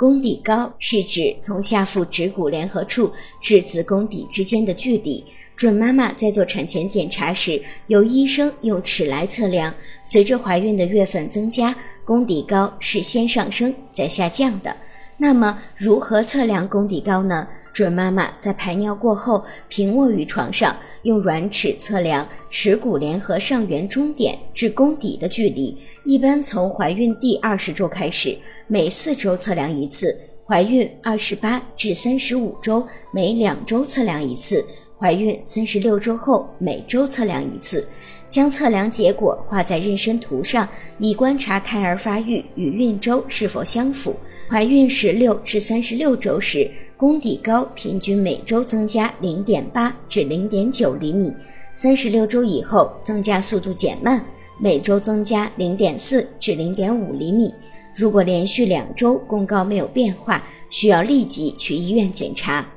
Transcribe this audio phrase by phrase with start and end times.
[0.00, 5.22] 宫底高是指从下腹指骨联合处至子宫底之间的距离。
[5.54, 9.74] 准妈妈在做产前检查时，由医生用尺来测量。
[10.02, 14.74] 随着怀孕的月份增加，宫底高是先上升再下降的。
[15.18, 17.46] 那么，如何测量宫底高呢？
[17.80, 25.74] 准妈妈在排尿过后，平卧于床上，用软尺测量耻骨联合上缘中点至宫底的距离。
[26.04, 30.08] 一般从怀孕第二十周开始，每四周测量一次；
[30.44, 34.62] 怀孕二十八至三十五周，每两周测量一次。
[35.00, 37.88] 怀孕三十六周后，每周测量一次，
[38.28, 40.68] 将测量结果画在妊娠图上，
[40.98, 44.14] 以观察胎儿发育与孕周是否相符。
[44.46, 51.30] 怀孕十六至三十六周时，宫底高平均每周增加零点八至零点九厘米；
[51.72, 54.22] 三十六周以后，增加速度减慢，
[54.58, 57.50] 每周增加零点四至零点五厘米。
[57.94, 62.68] 如果连续两周宫高没有变化，需要立即去医院检查。